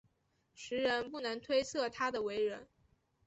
[0.55, 2.67] 时人不能推测他的为人。